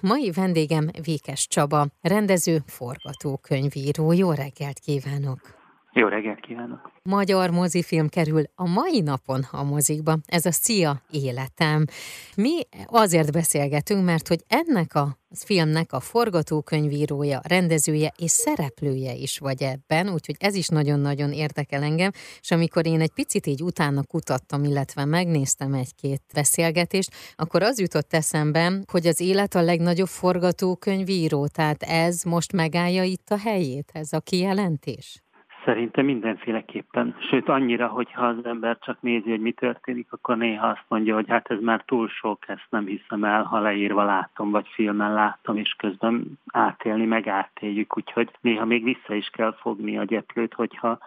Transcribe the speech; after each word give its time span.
Mai 0.00 0.30
vendégem 0.30 0.90
Vékes 1.02 1.46
Csaba, 1.46 1.86
rendező, 2.00 2.62
forgatókönyvíró. 2.66 4.12
Jó 4.12 4.30
reggelt 4.32 4.78
kívánok! 4.78 5.57
Jó 5.92 6.06
reggelt 6.06 6.40
kívánok! 6.40 6.92
Magyar 7.02 7.50
mozifilm 7.50 8.08
kerül 8.08 8.42
a 8.54 8.68
mai 8.68 9.00
napon 9.00 9.40
a 9.50 9.62
mozikba. 9.62 10.16
Ez 10.26 10.46
a 10.46 10.52
Szia 10.52 11.02
Életem. 11.10 11.84
Mi 12.36 12.60
azért 12.86 13.32
beszélgetünk, 13.32 14.04
mert 14.04 14.28
hogy 14.28 14.44
ennek 14.48 14.94
a 14.94 15.16
filmnek 15.30 15.92
a 15.92 16.00
forgatókönyvírója, 16.00 17.40
rendezője 17.48 18.12
és 18.18 18.30
szereplője 18.30 19.14
is 19.14 19.38
vagy 19.38 19.62
ebben, 19.62 20.08
úgyhogy 20.12 20.36
ez 20.38 20.54
is 20.54 20.68
nagyon-nagyon 20.68 21.32
érdekel 21.32 21.82
engem, 21.82 22.10
és 22.40 22.50
amikor 22.50 22.86
én 22.86 23.00
egy 23.00 23.12
picit 23.12 23.46
így 23.46 23.62
utána 23.62 24.02
kutattam, 24.02 24.64
illetve 24.64 25.04
megnéztem 25.04 25.74
egy-két 25.74 26.22
beszélgetést, 26.34 27.10
akkor 27.36 27.62
az 27.62 27.80
jutott 27.80 28.12
eszembe, 28.12 28.72
hogy 28.92 29.06
az 29.06 29.20
élet 29.20 29.54
a 29.54 29.62
legnagyobb 29.62 30.08
forgatókönyvíró, 30.08 31.46
tehát 31.46 31.82
ez 31.82 32.22
most 32.22 32.52
megállja 32.52 33.02
itt 33.02 33.28
a 33.28 33.38
helyét, 33.38 33.90
ez 33.92 34.12
a 34.12 34.20
kijelentés? 34.20 35.22
Szerintem 35.64 36.04
mindenféleképpen. 36.04 37.16
Sőt, 37.30 37.48
annyira, 37.48 37.86
hogy 37.86 38.12
ha 38.12 38.26
az 38.26 38.44
ember 38.44 38.78
csak 38.78 38.96
nézi, 39.00 39.30
hogy 39.30 39.40
mi 39.40 39.52
történik, 39.52 40.06
akkor 40.10 40.36
néha 40.36 40.66
azt 40.66 40.84
mondja, 40.88 41.14
hogy 41.14 41.28
hát 41.28 41.50
ez 41.50 41.60
már 41.60 41.82
túl 41.86 42.08
sok, 42.08 42.48
ezt 42.48 42.66
nem 42.70 42.86
hiszem 42.86 43.24
el, 43.24 43.42
ha 43.42 43.58
leírva 43.58 44.04
látom, 44.04 44.50
vagy 44.50 44.68
filmen 44.68 45.12
látom, 45.12 45.56
és 45.56 45.74
közben 45.78 46.38
átélni, 46.52 47.04
meg 47.04 47.28
átéljük. 47.28 47.96
Úgyhogy 47.96 48.30
néha 48.40 48.64
még 48.64 48.84
vissza 48.84 49.14
is 49.14 49.28
kell 49.28 49.54
fogni 49.60 49.98
a 49.98 50.04
gyeplőt, 50.04 50.54
hogyha 50.54 50.98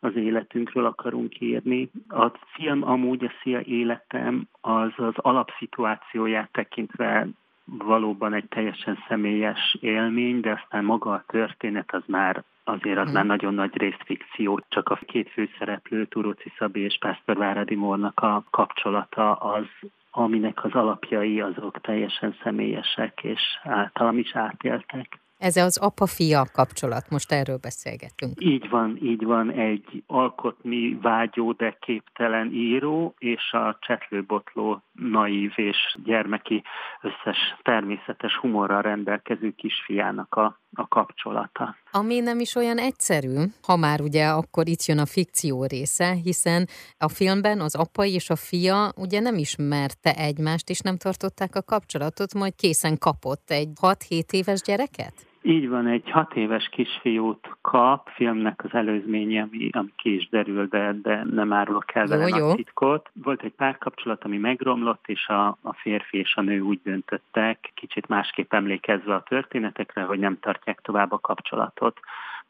az 0.00 0.16
életünkről 0.16 0.86
akarunk 0.86 1.40
írni. 1.40 1.90
A 2.08 2.28
film 2.28 2.88
amúgy 2.88 3.24
a 3.24 3.32
Szia 3.42 3.60
életem 3.60 4.48
az 4.60 4.92
az 4.96 5.14
alapszituációját 5.16 6.52
tekintve 6.52 7.26
valóban 7.64 8.32
egy 8.32 8.48
teljesen 8.48 8.98
személyes 9.08 9.76
élmény, 9.80 10.40
de 10.40 10.50
aztán 10.50 10.84
maga 10.84 11.10
a 11.10 11.24
történet 11.26 11.94
az 11.94 12.02
már 12.06 12.42
azért 12.64 12.98
az 12.98 13.04
hmm. 13.04 13.12
már 13.12 13.24
nagyon 13.24 13.54
nagy 13.54 13.76
részt 13.76 14.02
fikció, 14.04 14.60
csak 14.68 14.88
a 14.88 14.98
két 15.06 15.30
főszereplő, 15.30 16.06
Turóci 16.06 16.52
Szabi 16.58 16.80
és 16.80 16.98
Pásztor 17.00 17.36
Váradi 17.36 17.74
Mornak 17.74 18.20
a 18.20 18.44
kapcsolata 18.50 19.32
az, 19.34 19.66
aminek 20.10 20.64
az 20.64 20.72
alapjai 20.72 21.40
azok 21.40 21.80
teljesen 21.80 22.36
személyesek, 22.42 23.22
és 23.22 23.40
általam 23.62 24.18
is 24.18 24.34
átéltek. 24.34 25.18
Ez 25.38 25.56
az 25.56 25.78
apa-fia 25.78 26.44
kapcsolat, 26.52 27.10
most 27.10 27.32
erről 27.32 27.58
beszélgetünk. 27.62 28.32
Így 28.40 28.68
van, 28.68 28.98
így 29.02 29.24
van, 29.24 29.50
egy 29.50 30.02
alkotni 30.06 30.98
vágyó, 31.02 31.52
de 31.52 31.76
képtelen 31.80 32.52
író, 32.52 33.14
és 33.18 33.52
a 33.52 33.78
csetlőbotló, 33.80 34.82
naív 34.92 35.52
és 35.56 35.96
gyermeki 36.04 36.62
összes 37.02 37.38
természetes 37.62 38.36
humorral 38.36 38.82
rendelkező 38.82 39.50
kisfiának 39.50 40.34
a, 40.34 40.58
a 40.78 40.88
kapcsolata. 40.88 41.76
Ami 41.90 42.20
nem 42.20 42.40
is 42.40 42.54
olyan 42.54 42.78
egyszerű, 42.78 43.42
ha 43.62 43.76
már 43.76 44.00
ugye 44.00 44.26
akkor 44.26 44.68
itt 44.68 44.84
jön 44.84 44.98
a 44.98 45.06
fikció 45.06 45.64
része, 45.64 46.12
hiszen 46.12 46.68
a 46.98 47.08
filmben 47.08 47.60
az 47.60 47.74
apa 47.74 48.04
és 48.04 48.30
a 48.30 48.36
fia 48.36 48.92
ugye 48.96 49.20
nem 49.20 49.36
ismerte 49.36 50.14
egymást, 50.14 50.70
és 50.70 50.80
nem 50.80 50.96
tartották 50.96 51.56
a 51.56 51.62
kapcsolatot, 51.62 52.34
majd 52.34 52.54
készen 52.54 52.98
kapott 52.98 53.50
egy 53.50 53.68
6-7 53.80 54.32
éves 54.32 54.60
gyereket? 54.60 55.14
Így 55.46 55.68
van, 55.68 55.86
egy 55.86 56.10
hat 56.10 56.34
éves 56.34 56.68
kisfiút 56.68 57.56
kap, 57.60 58.08
filmnek 58.08 58.64
az 58.64 58.74
előzménye, 58.74 59.42
ami, 59.42 59.68
ami 59.72 59.92
ki 59.96 60.14
is 60.14 60.28
derül, 60.28 60.66
de, 60.66 60.92
de 61.02 61.24
nem 61.24 61.52
árulok 61.52 61.94
el 61.94 62.06
vele 62.06 62.36
jó. 62.36 62.54
titkot. 62.54 63.10
Volt 63.12 63.42
egy 63.42 63.52
párkapcsolat, 63.52 64.24
ami 64.24 64.38
megromlott, 64.38 65.04
és 65.06 65.28
a, 65.28 65.46
a 65.46 65.72
férfi 65.72 66.18
és 66.18 66.36
a 66.36 66.40
nő 66.40 66.60
úgy 66.60 66.80
döntöttek, 66.82 67.70
kicsit 67.74 68.08
másképp 68.08 68.54
emlékezve 68.54 69.14
a 69.14 69.22
történetekre, 69.22 70.02
hogy 70.02 70.18
nem 70.18 70.38
tartják 70.40 70.80
tovább 70.80 71.12
a 71.12 71.18
kapcsolatot. 71.18 72.00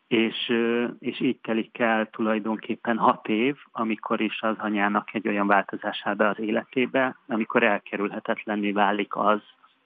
És, 0.07 0.53
és 0.99 1.21
így 1.21 1.39
telik 1.39 1.79
el 1.79 2.11
tulajdonképpen 2.11 2.97
hat 2.97 3.29
év, 3.29 3.57
amikor 3.73 4.21
is 4.21 4.43
az 4.43 4.57
anyának 4.59 5.15
egy 5.15 5.29
olyan 5.29 5.47
változásába 5.47 6.29
az 6.29 6.39
életébe, 6.39 7.17
amikor 7.27 7.63
elkerülhetetlenné 7.63 8.71
válik 8.71 9.17
az, 9.17 9.41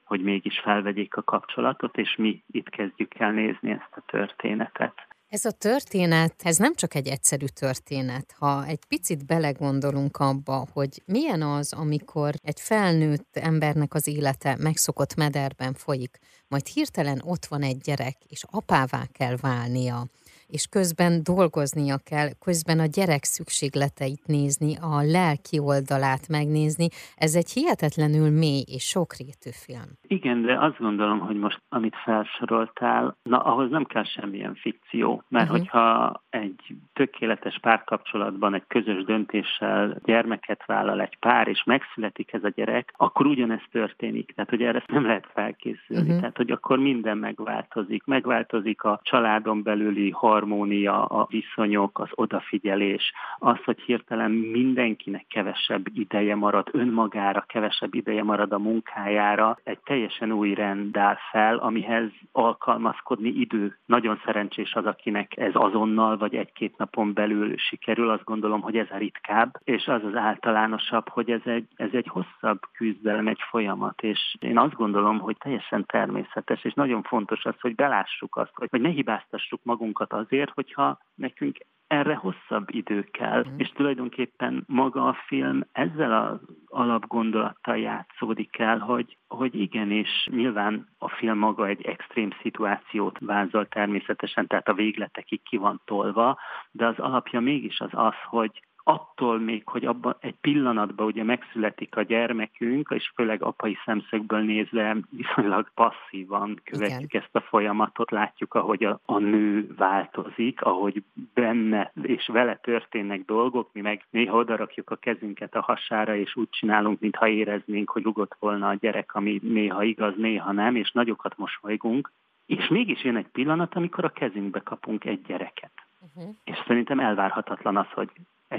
hogy 0.09 0.23
mégis 0.23 0.61
felvegyék 0.61 1.17
a 1.17 1.23
kapcsolatot, 1.23 1.97
és 1.97 2.17
mi 2.17 2.43
itt 2.47 2.69
kezdjük 2.69 3.15
el 3.15 3.33
nézni 3.33 3.71
ezt 3.71 3.93
a 3.97 4.03
történetet. 4.07 4.95
Ez 5.29 5.45
a 5.45 5.53
történet, 5.53 6.35
ez 6.43 6.57
nem 6.57 6.75
csak 6.75 6.95
egy 6.95 7.07
egyszerű 7.07 7.45
történet. 7.61 8.35
Ha 8.39 8.65
egy 8.67 8.85
picit 8.89 9.27
belegondolunk 9.27 10.17
abba, 10.17 10.67
hogy 10.73 11.03
milyen 11.07 11.43
az, 11.43 11.73
amikor 11.73 12.35
egy 12.43 12.61
felnőtt 12.61 13.37
embernek 13.37 13.95
az 13.95 14.07
élete 14.07 14.57
megszokott 14.61 15.15
mederben 15.15 15.75
folyik, 15.75 16.19
majd 16.49 16.67
hirtelen 16.67 17.21
ott 17.25 17.45
van 17.45 17.63
egy 17.63 17.79
gyerek, 17.79 18.17
és 18.29 18.43
apává 18.51 19.03
kell 19.13 19.37
válnia, 19.41 20.07
és 20.49 20.67
közben 20.67 21.23
dolgoznia 21.23 21.97
kell, 22.11 22.29
közben 22.45 22.79
a 22.79 22.87
gyerek 22.97 23.25
szükségleteit 23.25 24.27
nézni, 24.27 24.73
a 24.81 25.03
lelki 25.03 25.59
oldalát 25.59 26.29
megnézni. 26.29 26.89
Ez 27.17 27.35
egy 27.35 27.51
hihetetlenül 27.51 28.31
mély 28.31 28.65
és 28.67 28.85
sokrétű 28.85 29.51
film. 29.65 29.89
Igen, 30.07 30.43
de 30.43 30.59
azt 30.59 30.79
gondolom, 30.79 31.19
hogy 31.19 31.37
most, 31.37 31.61
amit 31.69 31.97
felsoroltál, 32.05 33.17
na, 33.23 33.39
ahhoz 33.39 33.71
nem 33.71 33.85
kell 33.85 34.05
semmilyen 34.05 34.55
fikció, 34.55 35.23
mert 35.29 35.51
uh-huh. 35.51 35.59
hogyha 35.59 36.23
egy 36.31 36.61
tökéletes 36.93 37.59
párkapcsolatban 37.59 38.55
egy 38.55 38.65
közös 38.67 39.05
döntéssel 39.05 40.01
gyermeket 40.05 40.67
vállal 40.67 41.01
egy 41.01 41.17
pár, 41.19 41.49
és 41.49 41.63
megszületik 41.65 42.33
ez 42.33 42.45
a 42.45 42.49
gyerek, 42.49 42.93
akkor 42.97 43.27
ugyanez 43.27 43.63
történik. 43.71 44.33
Tehát, 44.35 44.51
hogy 44.51 44.63
erre 44.63 44.85
nem 44.87 45.07
lehet 45.07 45.27
felkészülni. 45.35 46.03
Uh-huh. 46.03 46.19
Tehát, 46.21 46.37
hogy 46.37 46.51
akkor 46.51 46.79
minden 46.79 47.19
megváltozik. 47.19 48.05
Megváltozik 48.05 48.83
a 48.83 49.01
családon 49.03 49.63
belüli 49.63 50.11
har 50.11 50.38
harmónia, 50.39 51.05
a 51.05 51.27
viszonyok, 51.31 51.99
az 51.99 52.09
odafigyelés, 52.15 53.13
az, 53.39 53.57
hogy 53.65 53.81
hirtelen 53.81 54.31
mindenkinek 54.31 55.27
kevesebb 55.29 55.87
ideje 55.95 56.35
marad 56.35 56.69
önmagára, 56.73 57.45
kevesebb 57.49 57.95
ideje 57.95 58.23
marad 58.23 58.53
a 58.53 58.59
munkájára, 58.59 59.59
egy 59.65 59.79
teljesen 59.79 60.33
új 60.33 60.55
rend 60.55 60.97
áll 60.97 61.17
fel, 61.31 61.57
amihez 61.57 62.11
alkalmazkodni 62.33 63.29
idő. 63.29 63.77
Nagyon 63.87 64.21
szerencsés 64.25 64.73
az, 64.75 64.87
akinek 64.87 65.37
ez 65.37 65.53
azonnal 65.55 66.17
vagy 66.17 66.35
egy-két 66.35 66.79
napon 66.79 67.13
belül 67.13 67.57
sikerül, 67.57 68.11
azt 68.11 68.25
gondolom, 68.25 68.61
hogy 68.61 68.77
ez 68.77 68.91
a 68.91 68.97
ritkább, 68.97 69.61
és 69.65 69.87
az 69.87 70.05
az 70.05 70.15
általánosabb, 70.15 71.09
hogy 71.09 71.31
ez 71.31 71.41
egy, 71.45 71.67
ez 71.77 71.91
egy 71.93 72.09
hosszabb 72.09 72.61
küzdelem, 72.73 73.29
egy 73.29 73.41
folyamat, 73.51 74.03
és 74.03 74.37
én 74.41 74.59
azt 74.59 74.75
gondolom, 74.75 75.19
hogy 75.19 75.37
teljesen 75.39 75.87
természetes, 75.87 76.65
és 76.65 76.75
nagyon 76.75 77.03
fontos 77.03 77.45
az, 77.45 77.61
hogy 77.61 77.75
belássuk 77.75 78.37
azt, 78.37 78.53
hogy, 78.55 78.69
hogy 78.71 78.81
ne 78.81 78.89
hibáztassuk 78.89 79.61
magunkat 79.63 80.13
az 80.13 80.27
azért, 80.29 80.51
hogyha 80.51 80.99
nekünk 81.15 81.57
erre 81.87 82.15
hosszabb 82.15 82.71
idő 82.71 83.03
kell, 83.03 83.45
mm. 83.49 83.59
és 83.59 83.69
tulajdonképpen 83.69 84.65
maga 84.67 85.07
a 85.07 85.17
film 85.27 85.65
ezzel 85.73 86.13
az 86.13 86.39
alapgondolattal 86.67 87.79
játszódik 87.79 88.59
el, 88.59 88.79
hogy, 88.79 89.17
hogy 89.29 89.61
igenis 89.61 90.29
nyilván 90.31 90.89
a 90.99 91.09
film 91.09 91.39
maga 91.39 91.67
egy 91.67 91.87
extrém 91.87 92.31
szituációt 92.43 93.19
vázol 93.21 93.69
természetesen, 93.69 94.47
tehát 94.47 94.69
a 94.69 94.75
végletekig 94.75 95.43
ki 95.43 95.57
van 95.57 95.81
tolva, 95.85 96.39
de 96.71 96.87
az 96.87 96.99
alapja 96.99 97.41
mégis 97.41 97.81
az 97.81 97.91
az, 97.93 98.15
hogy 98.25 98.63
attól 98.89 99.39
még, 99.39 99.63
hogy 99.65 99.85
abban 99.85 100.17
egy 100.21 100.35
pillanatban 100.41 101.07
ugye 101.07 101.25
megszületik 101.25 101.97
a 101.97 102.03
gyermekünk, 102.03 102.89
és 102.95 103.13
főleg 103.15 103.43
apai 103.43 103.77
szemszögből 103.85 104.41
nézve 104.41 104.97
viszonylag 105.11 105.71
passzívan 105.75 106.61
követjük 106.65 107.13
Igen. 107.13 107.23
ezt 107.23 107.37
a 107.37 107.41
folyamatot, 107.41 108.11
látjuk, 108.11 108.55
ahogy 108.55 108.85
a, 108.85 109.01
a 109.05 109.19
nő 109.19 109.75
változik, 109.77 110.63
ahogy 110.63 111.03
benne 111.35 111.93
és 112.03 112.27
vele 112.27 112.57
történnek 112.57 113.25
dolgok, 113.25 113.71
mi 113.73 113.81
meg 113.81 114.07
néha 114.11 114.37
odarakjuk 114.37 114.91
a 114.91 114.97
kezünket 114.97 115.55
a 115.55 115.63
hasára, 115.63 116.17
és 116.17 116.37
úgy 116.37 116.49
csinálunk, 116.51 117.01
mintha 117.01 117.29
éreznénk, 117.29 117.91
hogy 117.91 118.03
rugott 118.03 118.37
volna 118.39 118.69
a 118.69 118.75
gyerek, 118.75 119.15
ami 119.15 119.41
néha 119.43 119.83
igaz, 119.83 120.15
néha 120.17 120.53
nem, 120.53 120.77
és 120.77 120.91
nagyokat 120.93 121.39
mosolygunk, 121.39 122.13
és 122.47 122.69
mégis 122.69 123.05
jön 123.05 123.17
egy 123.17 123.29
pillanat, 123.29 123.75
amikor 123.75 124.05
a 124.05 124.13
kezünkbe 124.13 124.61
kapunk 124.61 125.05
egy 125.05 125.23
gyereket. 125.23 125.73
Uh-huh. 126.01 126.35
És 126.45 126.57
szerintem 126.67 127.01
elvárhatatlan 127.01 127.77
az, 127.77 127.91
hogy 127.95 128.11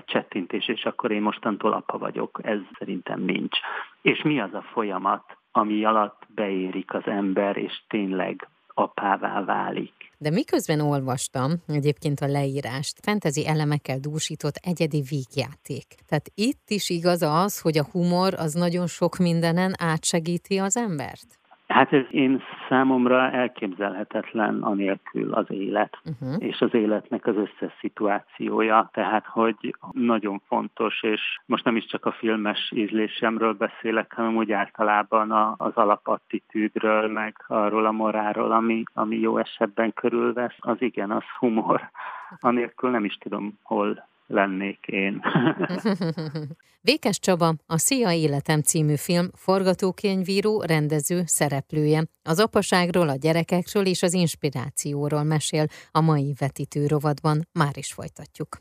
csettintés, 0.09 0.67
és 0.67 0.83
akkor 0.83 1.11
én 1.11 1.21
mostantól 1.21 1.73
apa 1.73 1.97
vagyok. 1.97 2.39
Ez 2.44 2.59
szerintem 2.77 3.21
nincs. 3.21 3.57
És 4.01 4.21
mi 4.21 4.39
az 4.39 4.53
a 4.53 4.61
folyamat, 4.61 5.38
ami 5.51 5.85
alatt 5.85 6.21
beérik 6.35 6.94
az 6.94 7.06
ember, 7.06 7.57
és 7.57 7.83
tényleg 7.88 8.47
apává 8.73 9.44
válik. 9.44 9.94
De 10.17 10.29
miközben 10.29 10.79
olvastam 10.79 11.51
egyébként 11.67 12.19
a 12.19 12.27
leírást, 12.27 13.00
fentezi 13.01 13.47
elemekkel 13.47 14.00
dúsított 14.00 14.56
egyedi 14.56 15.03
vígjáték. 15.09 15.85
Tehát 16.07 16.31
itt 16.35 16.65
is 16.67 16.89
igaz 16.89 17.21
az, 17.21 17.62
hogy 17.62 17.77
a 17.77 17.88
humor 17.91 18.33
az 18.33 18.53
nagyon 18.53 18.88
sok 18.88 19.17
mindenen 19.17 19.73
átsegíti 19.77 20.57
az 20.57 20.77
embert? 20.77 21.38
Hát 21.79 21.93
ez 21.93 22.05
én 22.09 22.41
számomra 22.69 23.31
elképzelhetetlen 23.31 24.61
anélkül 24.61 25.33
az 25.33 25.45
élet, 25.49 25.97
uh-huh. 26.05 26.35
és 26.43 26.61
az 26.61 26.73
életnek 26.73 27.25
az 27.25 27.35
összes 27.35 27.73
szituációja, 27.79 28.89
tehát 28.93 29.25
hogy 29.25 29.75
nagyon 29.91 30.41
fontos, 30.47 31.03
és 31.03 31.21
most 31.45 31.63
nem 31.63 31.75
is 31.75 31.85
csak 31.85 32.05
a 32.05 32.11
filmes 32.11 32.71
ízlésemről 32.75 33.53
beszélek, 33.53 34.13
hanem 34.13 34.35
úgy 34.35 34.51
általában 34.51 35.55
az 35.57 35.73
alapattitűdről, 35.73 37.07
meg 37.07 37.43
arról 37.47 37.85
a 37.85 37.91
moráról, 37.91 38.51
ami, 38.51 38.83
ami 38.93 39.19
jó 39.19 39.37
esetben 39.37 39.93
körülvesz, 39.93 40.57
az 40.59 40.77
igen, 40.79 41.11
az 41.11 41.23
humor. 41.39 41.89
Anélkül 42.39 42.89
nem 42.89 43.05
is 43.05 43.17
tudom, 43.17 43.59
hol 43.63 44.07
lennék 44.29 44.87
én. 44.87 45.21
Vékes 46.81 47.19
Csaba, 47.19 47.55
a 47.65 47.77
Szia 47.77 48.11
Életem 48.11 48.61
című 48.61 48.95
film 48.95 49.29
forgatókönyvíró, 49.33 50.61
rendező, 50.61 51.21
szereplője. 51.25 52.03
Az 52.23 52.39
apaságról, 52.39 53.09
a 53.09 53.15
gyerekekről 53.15 53.85
és 53.85 54.03
az 54.03 54.13
inspirációról 54.13 55.23
mesél 55.23 55.65
a 55.91 56.01
mai 56.01 56.33
vetítő 56.39 56.87
rovadban. 56.87 57.47
Már 57.51 57.77
is 57.77 57.93
folytatjuk. 57.93 58.57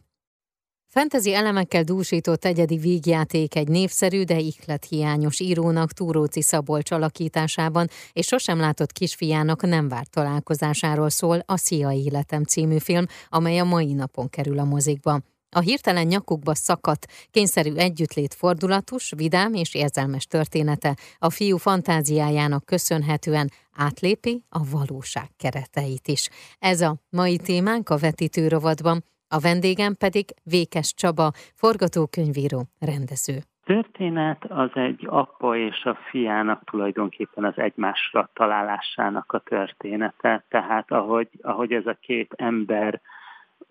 Fentezi 0.90 1.34
elemekkel 1.34 1.82
dúsított 1.82 2.44
egyedi 2.44 2.76
vígjáték 2.76 3.56
egy 3.56 3.68
népszerű, 3.68 4.22
de 4.22 4.40
hiányos 4.88 5.40
írónak 5.40 5.92
Túróci 5.92 6.42
Szabolcs 6.42 6.90
alakításában, 6.90 7.86
és 8.12 8.26
sosem 8.26 8.58
látott 8.58 8.92
kisfiának 8.92 9.62
nem 9.62 9.88
várt 9.88 10.10
találkozásáról 10.10 11.10
szól 11.10 11.42
a 11.46 11.56
Szia 11.56 11.90
Életem 11.90 12.44
című 12.44 12.78
film, 12.78 13.04
amely 13.28 13.58
a 13.58 13.64
mai 13.64 13.92
napon 13.92 14.28
kerül 14.28 14.58
a 14.58 14.64
mozikba. 14.64 15.20
A 15.50 15.60
hirtelen 15.60 16.06
nyakukba 16.06 16.54
szakadt, 16.54 17.06
kényszerű 17.30 17.74
együttlét 17.74 18.34
fordulatos, 18.34 19.12
vidám 19.16 19.54
és 19.54 19.74
érzelmes 19.74 20.26
története 20.26 20.96
a 21.18 21.30
fiú 21.30 21.56
fantáziájának 21.56 22.64
köszönhetően 22.64 23.50
átlépi 23.76 24.42
a 24.48 24.60
valóság 24.72 25.28
kereteit 25.36 26.08
is. 26.08 26.28
Ez 26.58 26.80
a 26.80 26.96
mai 27.10 27.36
témánk 27.36 27.88
a 27.88 27.96
vetítő 27.96 28.48
rovatban, 28.48 29.04
a 29.28 29.38
vendégem 29.38 29.94
pedig 29.94 30.24
Vékes 30.42 30.94
Csaba, 30.94 31.30
forgatókönyvíró, 31.54 32.68
rendező 32.78 33.38
történet 33.68 34.44
az 34.48 34.70
egy 34.74 35.06
apa 35.06 35.56
és 35.56 35.84
a 35.84 35.94
fiának 35.94 36.64
tulajdonképpen 36.64 37.44
az 37.44 37.58
egymásra 37.58 38.30
találásának 38.32 39.32
a 39.32 39.38
története. 39.38 40.44
Tehát 40.48 40.90
ahogy, 40.90 41.28
ahogy 41.42 41.72
ez 41.72 41.86
a 41.86 41.96
két 42.00 42.32
ember 42.36 43.00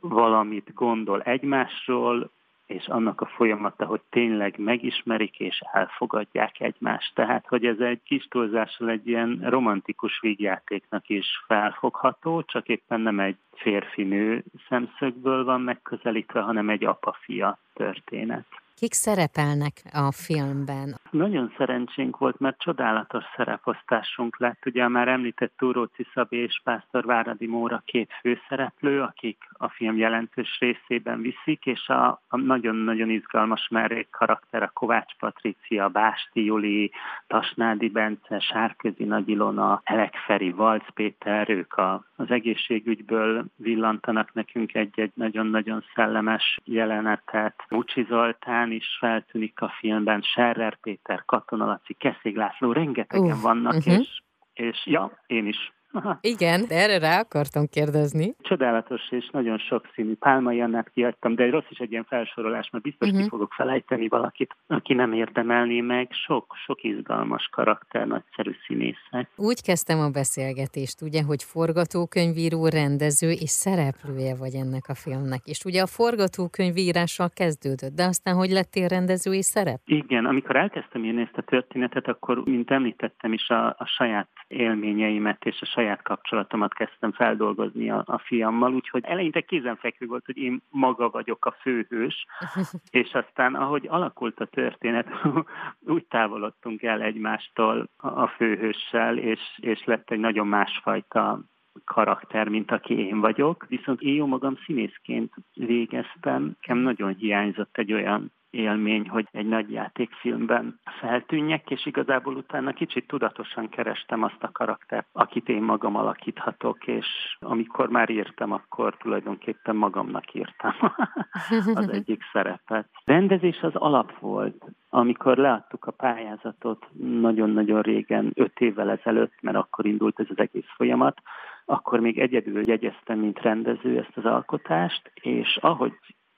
valamit 0.01 0.73
gondol 0.73 1.21
egymásról, 1.21 2.31
és 2.65 2.87
annak 2.87 3.21
a 3.21 3.25
folyamata, 3.25 3.85
hogy 3.85 4.01
tényleg 4.09 4.57
megismerik 4.57 5.39
és 5.39 5.61
elfogadják 5.71 6.59
egymást. 6.61 7.15
Tehát, 7.15 7.47
hogy 7.47 7.65
ez 7.65 7.79
egy 7.79 8.03
kis 8.03 8.27
túlzással 8.27 8.89
egy 8.89 9.07
ilyen 9.07 9.39
romantikus 9.43 10.19
vígjátéknak 10.19 11.09
is 11.09 11.27
felfogható, 11.45 12.41
csak 12.41 12.67
éppen 12.67 13.01
nem 13.01 13.19
egy 13.19 13.37
férfinő 13.57 14.43
szemszögből 14.69 15.43
van 15.43 15.61
megközelítve, 15.61 16.41
hanem 16.41 16.69
egy 16.69 16.85
apa-fia 16.85 17.57
történet. 17.73 18.45
Kik 18.79 18.93
szerepelnek 18.93 19.73
a 19.93 20.11
filmben? 20.11 20.95
Nagyon 21.09 21.53
szerencsénk 21.57 22.17
volt, 22.17 22.39
mert 22.39 22.59
csodálatos 22.59 23.23
szereposztásunk 23.35 24.39
lett. 24.39 24.65
Ugye 24.65 24.87
már 24.87 25.07
említett 25.07 25.53
Túróci 25.57 26.07
Szabé 26.13 26.37
és 26.37 26.61
Pásztor 26.63 27.05
Váradi 27.05 27.47
Móra 27.47 27.81
két 27.85 28.11
főszereplő, 28.21 29.01
akik 29.01 29.37
a 29.51 29.69
film 29.69 29.97
jelentős 29.97 30.57
részében 30.59 31.21
viszik, 31.21 31.65
és 31.65 31.87
a, 31.87 32.07
a 32.27 32.37
nagyon-nagyon 32.37 33.09
izgalmas 33.09 33.67
merrék 33.67 34.09
karakter 34.09 34.63
a 34.63 34.71
Kovács 34.73 35.15
Patricia, 35.19 35.87
Básti 35.87 36.45
Juli, 36.45 36.91
Tasnádi 37.27 37.89
Bence, 37.89 38.39
Sárközi 38.39 39.03
Nagy 39.03 39.29
Ilona, 39.29 39.81
Elek 39.83 40.15
Feri, 40.15 40.51
Valc 40.51 40.93
Péter, 40.93 41.49
ők 41.49 41.73
a, 41.73 42.05
az 42.15 42.31
egészségügyből 42.31 43.45
villantanak 43.55 44.33
nekünk 44.33 44.73
egy-egy 44.73 45.11
nagyon-nagyon 45.13 45.83
szellemes 45.95 46.59
jelenetet. 46.63 47.55
Mucsi 47.69 48.05
Zoltán, 48.09 48.71
is 48.71 48.97
feltűnik 48.99 49.61
a 49.61 49.73
filmben, 49.79 50.21
Serrer 50.21 50.75
Péter, 50.75 51.25
Katona 51.25 51.65
Laci, 51.65 51.93
Keszég 51.93 52.35
László, 52.35 52.71
rengetegen 52.71 53.35
uh, 53.35 53.41
vannak, 53.41 53.73
uh-huh. 53.73 53.99
és, 53.99 54.21
és 54.53 54.85
ja, 54.85 55.23
én 55.27 55.47
is. 55.47 55.71
Igen, 56.33 56.65
de 56.67 56.75
erre 56.75 56.97
rá 56.97 57.19
akartam 57.19 57.65
kérdezni. 57.65 58.35
Csodálatos 58.41 59.01
és 59.09 59.29
nagyon 59.31 59.57
sokszínű. 59.57 60.13
Pálmai 60.13 60.61
Annát 60.61 60.91
kiadtam, 60.93 61.35
de 61.35 61.49
rossz 61.49 61.69
is 61.69 61.77
egy 61.77 61.91
ilyen 61.91 62.03
felsorolás, 62.03 62.69
mert 62.71 62.83
biztos 62.83 63.07
uh-huh. 63.07 63.23
ki 63.23 63.29
fogok 63.29 63.53
felejteni 63.53 64.07
valakit, 64.07 64.55
aki 64.67 64.93
nem 64.93 65.13
érdemelné 65.13 65.81
meg. 65.81 66.07
Sok, 66.11 66.55
sok 66.65 66.83
izgalmas 66.83 67.49
karakter, 67.51 68.07
nagyszerű 68.07 68.51
színészek. 68.65 69.29
Úgy 69.35 69.61
kezdtem 69.61 69.99
a 69.99 70.09
beszélgetést, 70.09 71.01
ugye, 71.01 71.23
hogy 71.23 71.43
forgatókönyvíró, 71.43 72.67
rendező 72.67 73.29
és 73.31 73.49
szereplője 73.49 74.35
vagy 74.35 74.53
ennek 74.53 74.83
a 74.87 74.95
filmnek. 74.95 75.41
És 75.45 75.65
ugye 75.65 75.81
a 75.81 75.87
forgatókönyvírással 75.87 77.29
kezdődött, 77.29 77.95
de 77.95 78.03
aztán 78.03 78.35
hogy 78.35 78.49
lettél 78.49 78.87
rendező 78.87 79.33
és 79.33 79.45
szerep? 79.45 79.79
Igen, 79.85 80.25
amikor 80.25 80.55
elkezdtem 80.55 81.03
írni 81.03 81.21
ezt 81.21 81.37
a 81.37 81.41
történetet, 81.41 82.07
akkor, 82.07 82.41
mint 82.45 82.71
említettem 82.71 83.33
is, 83.33 83.49
a, 83.49 83.67
a 83.67 83.85
saját 83.85 84.27
élményeimet 84.47 85.45
és 85.45 85.61
a 85.61 85.65
saját 85.65 85.86
kapcsolatomat 85.95 86.73
kezdtem 86.73 87.11
feldolgozni 87.11 87.89
a, 87.89 88.03
a 88.05 88.17
fiammal, 88.17 88.73
úgyhogy 88.73 89.03
eleinte 89.05 89.41
kézenfekvő 89.41 90.05
volt, 90.05 90.25
hogy 90.25 90.37
én 90.37 90.61
maga 90.69 91.09
vagyok 91.09 91.45
a 91.45 91.55
főhős, 91.61 92.25
és 92.89 93.13
aztán 93.13 93.55
ahogy 93.55 93.87
alakult 93.89 94.39
a 94.39 94.45
történet, 94.45 95.07
úgy 95.95 96.05
távolodtunk 96.05 96.83
el 96.83 97.01
egymástól 97.01 97.89
a 97.97 98.27
főhőssel, 98.27 99.17
és, 99.17 99.39
és 99.57 99.83
lett 99.83 100.11
egy 100.11 100.19
nagyon 100.19 100.47
másfajta 100.47 101.39
karakter, 101.85 102.47
mint 102.47 102.71
aki 102.71 102.99
én 102.99 103.19
vagyok. 103.19 103.65
Viszont 103.67 104.01
én 104.01 104.13
jó 104.13 104.25
magam 104.25 104.57
színészként 104.65 105.33
végeztem, 105.53 106.43
nekem 106.43 106.77
nagyon 106.77 107.15
hiányzott 107.15 107.77
egy 107.77 107.93
olyan 107.93 108.31
élmény, 108.49 109.09
hogy 109.09 109.27
egy 109.31 109.47
nagy 109.47 109.71
játékfilmben 109.71 110.79
feltűnjek, 110.99 111.71
és 111.71 111.85
igazából 111.85 112.35
utána 112.35 112.73
kicsit 112.73 113.07
tudatosan 113.07 113.69
kerestem 113.69 114.23
azt 114.23 114.43
a 114.43 114.51
karaktert, 114.51 115.07
akit 115.11 115.49
én 115.49 115.61
magam 115.61 115.95
alakíthatok, 115.95 116.87
és 116.87 117.07
amikor 117.39 117.89
már 117.89 118.09
írtam, 118.09 118.51
akkor 118.51 118.97
tulajdonképpen 118.97 119.75
magamnak 119.75 120.33
írtam 120.33 120.75
az 121.73 121.89
egyik 121.89 122.23
szerepet. 122.31 122.87
Rendezés 123.05 123.59
az 123.61 123.75
alap 123.75 124.19
volt. 124.19 124.65
Amikor 124.89 125.37
leadtuk 125.37 125.85
a 125.85 125.91
pályázatot 125.91 126.87
nagyon-nagyon 126.99 127.81
régen, 127.81 128.31
öt 128.35 128.59
évvel 128.59 128.89
ezelőtt, 128.89 129.33
mert 129.41 129.57
akkor 129.57 129.85
indult 129.85 130.19
ez 130.19 130.25
az 130.29 130.37
egész 130.37 130.67
folyamat, 130.75 131.21
akkor 131.65 131.99
még 131.99 132.19
egyedül 132.19 132.61
jegyeztem, 132.65 133.19
mint 133.19 133.41
rendező 133.41 133.97
ezt 133.97 134.17
az 134.17 134.25
alkotást, 134.25 135.11
és 135.13 135.57
ahogy 135.61 135.93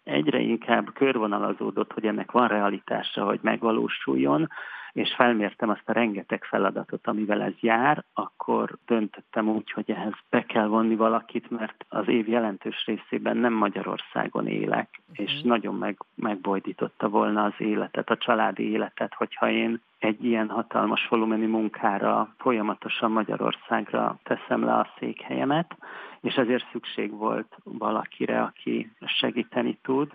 egyre 0.10 0.40
inkább 0.40 0.94
körvonalazódott, 0.94 1.94
hogy 1.94 2.06
ennek 2.06 2.32
van 2.32 2.48
realitása, 2.48 3.24
hogy 3.26 3.40
megvalósuljon, 3.42 4.50
és 4.92 5.14
felmértem 5.16 5.70
azt 5.70 5.90
a 5.90 5.92
rengeteg 5.92 6.44
feladatot, 6.44 7.08
amivel 7.08 7.42
ez 7.42 7.54
jár, 7.60 8.04
akkor 8.14 8.78
döntöttem 8.86 9.50
úgy, 9.50 9.72
hogy 9.72 9.92
ehhez 9.92 10.14
be 10.30 10.46
kell 10.46 10.68
vonni 10.68 10.96
valakit, 10.96 11.50
mert 11.50 11.86
az 11.90 12.08
év 12.08 12.28
jelentős 12.28 12.86
részében 12.86 13.38
nem 13.38 13.54
Magyarországon 13.54 14.48
élek, 14.48 15.02
és 15.12 15.32
uh-huh. 15.32 15.48
nagyon 15.48 15.76
meg, 15.76 15.98
megbojdította 16.16 17.10
volna 17.10 17.44
az 17.44 17.54
életet, 17.58 18.10
a 18.10 18.18
családi 18.18 18.72
életet, 18.72 19.14
hogyha 19.14 19.50
én 19.50 19.82
egy 20.00 20.26
ilyen 20.26 20.50
hatalmas 20.50 21.08
volumenű 21.08 21.48
munkára 21.48 22.34
folyamatosan 22.38 23.12
Magyarországra 23.12 24.20
teszem 24.24 24.64
le 24.64 24.74
a 24.74 24.90
székhelyemet, 25.00 25.78
és 26.22 26.36
ezért 26.36 26.70
szükség 26.72 27.12
volt 27.12 27.58
valakire, 27.64 28.42
aki 28.42 28.92
segíteni 29.06 29.78
tud, 29.82 30.12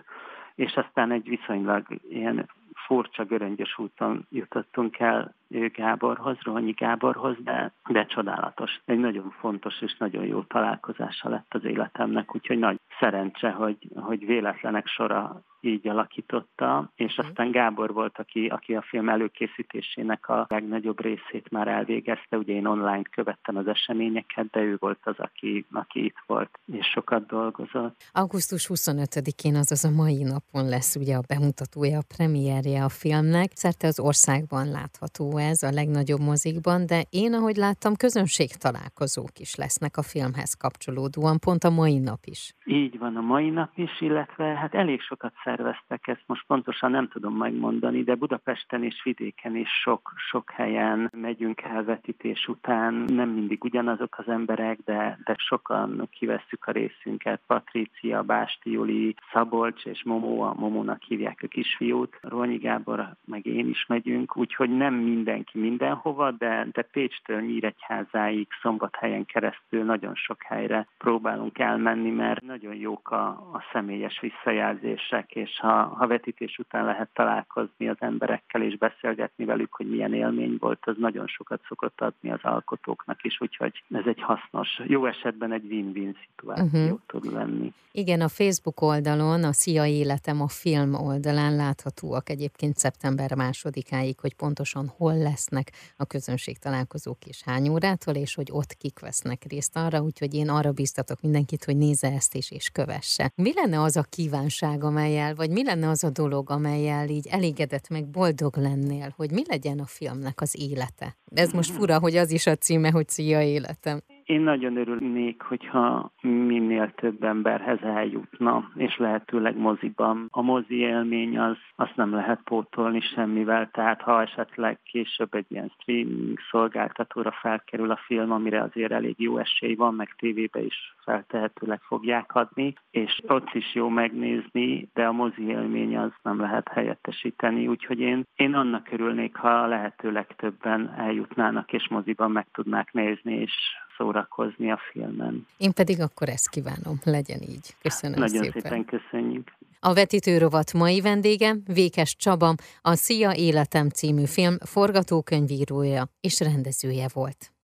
és 0.55 0.75
aztán 0.75 1.11
egy 1.11 1.29
viszonylag 1.29 1.85
ilyen 2.09 2.49
furcsa 2.85 3.23
göröngyös 3.23 3.77
úton 3.77 4.25
jutottunk 4.29 4.99
el 4.99 5.33
Gáborhoz, 5.73 6.37
Rohanyi 6.41 6.71
Gáborhoz, 6.71 7.35
de, 7.39 7.71
de 7.87 8.05
csodálatos. 8.05 8.79
Egy 8.85 8.99
nagyon 8.99 9.35
fontos 9.39 9.81
és 9.81 9.97
nagyon 9.97 10.25
jó 10.25 10.41
találkozása 10.41 11.29
lett 11.29 11.53
az 11.53 11.63
életemnek, 11.63 12.35
úgyhogy 12.35 12.59
nagy 12.59 12.79
szerencse, 12.99 13.49
hogy, 13.49 13.77
hogy 13.95 14.25
véletlenek 14.25 14.87
sora 14.87 15.41
így 15.65 15.87
alakította, 15.87 16.91
és 16.95 17.15
mhm. 17.15 17.27
aztán 17.27 17.51
Gábor 17.51 17.93
volt, 17.93 18.17
aki, 18.17 18.47
aki 18.47 18.75
a 18.75 18.81
film 18.81 19.09
előkészítésének 19.09 20.29
a 20.29 20.45
legnagyobb 20.49 21.01
részét 21.01 21.51
már 21.51 21.67
elvégezte. 21.67 22.37
Ugye 22.37 22.53
én 22.53 22.65
online 22.65 23.01
követtem 23.11 23.57
az 23.57 23.67
eseményeket, 23.67 24.49
de 24.49 24.59
ő 24.59 24.77
volt 24.79 24.99
az, 25.03 25.15
aki, 25.17 25.65
aki 25.71 26.05
itt 26.05 26.23
volt, 26.25 26.59
és 26.65 26.85
sokat 26.85 27.25
dolgozott. 27.25 28.03
Augusztus 28.11 28.69
25-én, 28.73 29.55
azaz 29.55 29.83
a 29.85 29.91
mai 29.91 30.23
napon 30.23 30.69
lesz 30.69 30.95
ugye 30.95 31.15
a 31.15 31.21
bemutatója, 31.27 31.97
a 31.97 32.03
premier 32.15 32.33
premierje 32.35 32.83
a 32.83 32.89
filmnek. 32.89 33.49
Szerte 33.53 33.87
az 33.87 33.99
országban 33.99 34.69
látható 34.69 35.37
ez, 35.37 35.63
a 35.63 35.71
legnagyobb 35.71 36.19
mozikban, 36.19 36.85
de 36.85 36.99
én, 37.09 37.33
ahogy 37.33 37.55
láttam, 37.55 37.95
közönség 37.95 38.49
találkozók 38.55 39.39
is 39.39 39.55
lesznek 39.55 39.97
a 39.97 40.01
filmhez 40.01 40.53
kapcsolódóan, 40.53 41.39
pont 41.39 41.63
a 41.63 41.69
mai 41.69 41.99
nap 41.99 42.19
is. 42.23 42.53
Így 42.65 42.97
van, 42.97 43.15
a 43.15 43.21
mai 43.21 43.49
nap 43.49 43.71
is, 43.75 44.01
illetve 44.01 44.43
hát 44.43 44.73
elég 44.73 45.01
sokat 45.01 45.33
szerveztek, 45.55 46.07
ezt 46.07 46.23
most 46.25 46.43
pontosan 46.47 46.91
nem 46.91 47.07
tudom 47.07 47.37
megmondani, 47.37 48.03
de 48.03 48.15
Budapesten 48.15 48.83
és 48.83 49.01
vidéken 49.03 49.55
is 49.55 49.69
sok, 49.69 50.13
sok 50.29 50.51
helyen 50.51 51.11
megyünk 51.17 51.61
elvetítés 51.61 52.47
után. 52.47 52.93
Nem 52.93 53.29
mindig 53.29 53.63
ugyanazok 53.63 54.15
az 54.17 54.27
emberek, 54.27 54.79
de, 54.85 55.19
de 55.23 55.35
sokan 55.37 56.07
kivesszük 56.11 56.65
a 56.65 56.71
részünket. 56.71 57.41
Patrícia, 57.47 58.21
Básti 58.21 58.71
Juli, 58.71 59.15
Szabolcs 59.31 59.85
és 59.85 60.03
Momó, 60.03 60.41
a 60.41 60.53
Momónak 60.53 61.01
hívják 61.01 61.39
a 61.43 61.47
kisfiút. 61.47 62.17
Ronyi 62.21 62.57
Gábor, 62.57 63.15
meg 63.25 63.45
én 63.45 63.69
is 63.69 63.85
megyünk, 63.87 64.37
úgyhogy 64.37 64.69
nem 64.69 64.93
mindenki 64.93 65.59
mindenhova, 65.59 66.31
de, 66.31 66.67
de 66.71 66.81
Pécstől 66.81 67.41
Nyíregyházáig, 67.41 68.47
Szombathelyen 68.61 69.25
keresztül 69.25 69.83
nagyon 69.83 70.15
sok 70.15 70.43
helyre 70.43 70.87
próbálunk 70.97 71.59
elmenni, 71.59 72.09
mert 72.09 72.41
nagyon 72.41 72.75
jók 72.75 73.11
a, 73.11 73.27
a 73.27 73.63
személyes 73.71 74.19
visszajelzések, 74.19 75.35
és 75.45 75.59
ha, 75.59 75.83
ha 75.83 76.07
vetítés 76.07 76.57
után 76.57 76.85
lehet 76.85 77.09
találkozni 77.13 77.87
az 77.87 77.97
emberekkel 77.99 78.61
és 78.61 78.77
beszélgetni 78.77 79.45
velük, 79.45 79.73
hogy 79.73 79.89
milyen 79.89 80.13
élmény 80.13 80.57
volt, 80.59 80.79
az 80.85 80.95
nagyon 80.97 81.27
sokat 81.27 81.61
szokott 81.67 82.01
adni 82.01 82.31
az 82.31 82.39
alkotóknak 82.41 83.23
is, 83.23 83.41
úgyhogy 83.41 83.83
ez 83.89 84.05
egy 84.05 84.21
hasznos, 84.21 84.81
jó 84.87 85.05
esetben 85.05 85.51
egy 85.51 85.65
win-win 85.65 86.17
szituáció 86.25 86.81
uh-huh. 86.81 86.99
tud 87.07 87.33
lenni. 87.33 87.73
Igen, 87.91 88.21
a 88.21 88.27
Facebook 88.27 88.81
oldalon, 88.81 89.43
a 89.43 89.51
Szia 89.51 89.85
Életem 89.85 90.41
a 90.41 90.47
film 90.47 90.93
oldalán 90.93 91.55
láthatóak 91.55 92.29
egyébként 92.29 92.77
szeptember 92.77 93.35
másodikáig, 93.35 94.19
hogy 94.19 94.35
pontosan 94.35 94.93
hol 94.97 95.17
lesznek 95.17 95.71
a 95.97 96.05
közönség 96.05 96.57
találkozók 96.57 97.25
és 97.25 97.43
hány 97.43 97.69
órától, 97.69 98.15
és 98.15 98.35
hogy 98.35 98.47
ott 98.51 98.73
kik 98.73 98.99
vesznek 98.99 99.43
részt 99.49 99.77
arra, 99.77 100.01
úgyhogy 100.01 100.33
én 100.33 100.49
arra 100.49 100.71
biztatok 100.71 101.21
mindenkit, 101.21 101.63
hogy 101.63 101.77
nézze 101.77 102.11
ezt 102.11 102.35
is 102.35 102.51
és 102.51 102.69
kövesse. 102.69 103.31
Mi 103.35 103.53
lenne 103.53 103.81
az 103.81 103.97
a 103.97 104.03
kívánság, 104.09 104.83
amelyel, 104.83 105.34
vagy 105.35 105.49
mi 105.49 105.63
lenne 105.63 105.89
az 105.89 106.03
a 106.03 106.09
dolog, 106.09 106.49
amelyel 106.49 107.09
így 107.09 107.27
elégedett 107.27 107.89
meg 107.89 108.05
boldog 108.05 108.57
lennél, 108.57 109.13
hogy 109.15 109.31
mi 109.31 109.43
legyen 109.47 109.79
a 109.79 109.85
filmnek 109.85 110.41
az 110.41 110.55
élete? 110.57 111.17
Ez 111.33 111.51
most 111.51 111.71
fura, 111.71 111.99
hogy 111.99 112.15
az 112.15 112.31
is 112.31 112.47
a 112.47 112.55
címe, 112.55 112.89
hogy 112.89 113.09
Szia 113.09 113.41
Életem. 113.41 114.01
Én 114.25 114.41
nagyon 114.41 114.77
örülnék, 114.77 115.41
hogyha 115.41 116.11
minél 116.21 116.91
több 116.91 117.23
emberhez 117.23 117.81
eljutna, 117.81 118.71
és 118.75 118.97
lehetőleg 118.97 119.57
moziban. 119.57 120.27
A 120.29 120.41
mozi 120.41 120.75
élmény 120.75 121.39
az 121.39 121.57
azt 121.75 121.95
nem 121.95 122.13
lehet 122.13 122.41
pótolni 122.43 123.01
semmivel, 123.01 123.69
tehát 123.71 124.01
ha 124.01 124.21
esetleg 124.21 124.79
később 124.83 125.33
egy 125.33 125.45
ilyen 125.47 125.71
streaming 125.79 126.39
szolgáltatóra 126.51 127.31
felkerül 127.31 127.91
a 127.91 127.99
film, 128.05 128.31
amire 128.31 128.61
azért 128.61 128.91
elég 128.91 129.15
jó 129.17 129.37
esély 129.37 129.75
van, 129.75 129.93
meg 129.93 130.15
tévébe 130.17 130.63
is 130.63 130.95
feltehetőleg 131.03 131.81
fogják 131.81 132.35
adni, 132.35 132.73
és 132.91 133.21
ott 133.27 133.53
is 133.53 133.75
jó 133.75 133.89
megnézni, 133.89 134.89
de 134.93 135.05
a 135.05 135.11
mozi 135.11 135.47
élmény 135.47 135.97
az 135.97 136.11
nem 136.21 136.39
lehet 136.39 136.67
helyettesíteni, 136.67 137.67
úgyhogy 137.67 137.99
én, 137.99 138.25
én 138.35 138.53
annak 138.53 138.91
örülnék, 138.91 139.35
ha 139.35 139.65
lehetőleg 139.65 140.27
többen 140.35 140.93
eljutnának 140.97 141.73
és 141.73 141.87
moziban 141.87 142.31
meg 142.31 142.47
tudnák 142.51 142.93
nézni, 142.93 143.33
és 143.33 143.53
szórakozni 143.97 144.71
a 144.71 144.79
filmen. 144.91 145.47
Én 145.57 145.73
pedig 145.73 146.01
akkor 146.01 146.29
ezt 146.29 146.49
kívánom, 146.49 146.99
legyen 147.03 147.41
így. 147.41 147.75
Köszönöm 147.81 148.19
Nagyon 148.19 148.43
szépen. 148.43 148.61
szépen 148.61 148.85
köszönjük. 148.85 149.51
A 149.79 149.93
vetítőrovat 149.93 150.73
mai 150.73 151.01
vendége 151.01 151.55
Vékes 151.73 152.15
Csaba, 152.15 152.53
a 152.81 152.95
Szia 152.95 153.35
Életem 153.35 153.89
című 153.89 154.25
film 154.25 154.57
forgatókönyvírója 154.65 156.03
és 156.21 156.39
rendezője 156.39 157.07
volt. 157.13 157.54